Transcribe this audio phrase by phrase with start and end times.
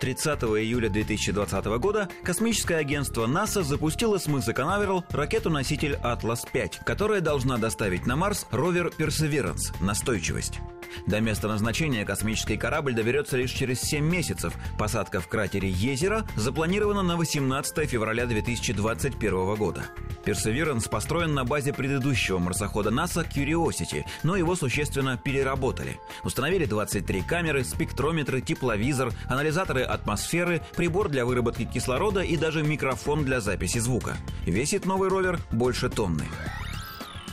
[0.00, 7.58] 30 июля 2020 года космическое агентство НАСА запустило с мыса Канаверал ракету-носитель «Атлас-5», которая должна
[7.58, 10.60] доставить на Марс ровер «Персеверанс»– настойчивость.
[11.06, 14.54] До места назначения космический корабль доберется лишь через 7 месяцев.
[14.78, 19.84] Посадка в кратере Езера запланирована на 18 февраля 2021 года.
[20.24, 25.98] Персеверанс построен на базе предыдущего марсохода НАСА Curiosity, но его существенно переработали.
[26.24, 29.12] Установили 23 камеры, спектрометры, тепловизор,
[29.70, 34.16] анализаторы атмосферы, прибор для выработки кислорода и даже микрофон для записи звука.
[34.44, 36.24] Весит новый ровер больше тонны.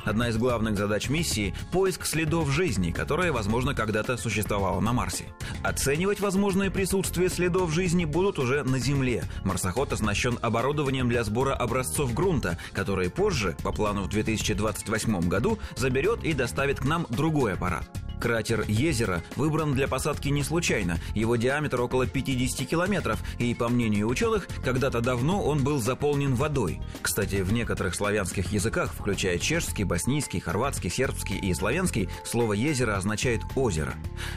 [0.06, 5.26] Одна из главных задач миссии– поиск следов жизни, которая, возможно, когда-то существовала на Марсе.
[5.64, 9.26] Оценивать возможное присутствие следов жизни будут уже на Земле.
[9.44, 16.24] Марсоход оснащен оборудованием для сбора образцов грунта, которые позже, по плану в 2028 году, заберет
[16.24, 17.90] и доставит к нам другой аппарат.
[18.20, 21.00] Кратер Езера выбран для посадки не случайно.
[21.14, 26.82] Его диаметр около 50 километров, и, по мнению ученых, когда-то давно он был заполнен водой.
[27.02, 33.42] Кстати, в некоторых славянских языках, включая чешский, боснийский, хорватский, сербский и славянский, слово «езеро» означает
[33.56, 33.94] «озеро».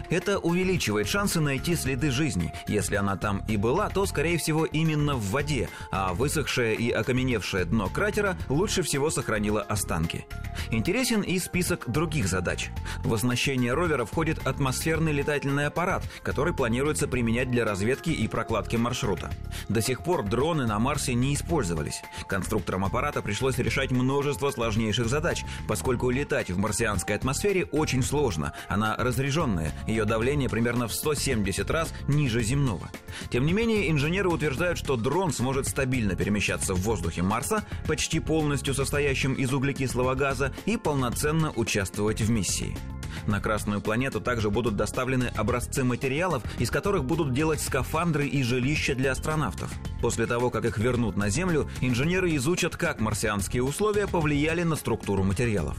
[0.08, 2.52] Это увеличивает шансы найти следы жизни.
[2.68, 7.64] Если она там и была, то, скорее всего, именно в воде, а высохшее и окаменевшее
[7.64, 10.26] дно кратера лучше всего сохранило останки.
[10.70, 12.70] Интересен и список других задач.
[13.04, 13.14] В
[13.70, 19.30] оснащение ровера входит атмосферный летательный аппарат, который планируется применять для разведки и прокладки маршрута.
[19.68, 22.02] До сих пор дроны на Марсе не использовались.
[22.26, 28.52] Конструкторам аппарата пришлось решать множество сложнейших задач, поскольку летать в марсианской атмосфере очень сложно.
[28.68, 32.90] Она разряженная, ее давление примерно в 170 раз ниже земного.
[33.30, 38.74] Тем не менее, инженеры утверждают, что дрон сможет стабильно перемещаться в воздухе Марса, почти полностью
[38.74, 42.76] состоящем из углекислого газа, и полноценно участвовать в миссии.
[43.26, 48.94] На Красную планету также будут доставлены образцы материалов, из которых будут делать скафандры и жилища
[48.94, 49.70] для астронавтов.
[50.00, 55.22] После того, как их вернут на Землю, инженеры изучат, как марсианские условия повлияли на структуру
[55.24, 55.76] материалов.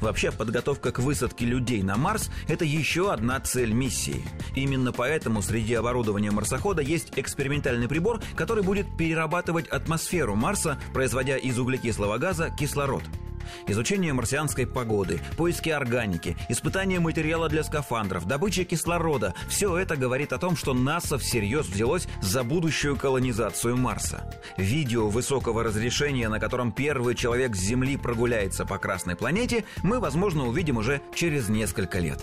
[0.00, 4.24] Вообще, подготовка к высадке людей на Марс– это еще одна цель миссии.
[4.54, 11.58] Именно поэтому среди оборудования марсохода есть экспериментальный прибор, который будет перерабатывать атмосферу Марса, производя из
[11.58, 13.02] углекислого газа кислород–
[13.66, 20.38] Изучение марсианской погоды, поиски органики, испытание материала для скафандров, добыча кислорода– все это говорит о
[20.38, 24.30] том, что НАСА всерьез взялось за будущую колонизацию Марса.
[24.56, 30.46] Видео высокого разрешения, на котором первый человек с Земли прогуляется по Красной планете, мы, возможно,
[30.46, 32.20] увидим уже через несколько лет.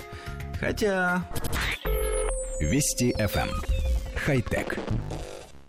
[0.59, 1.25] Хотя...
[2.59, 3.49] Вести FM.
[3.49, 3.81] Эм.
[4.15, 4.77] Хай-тек.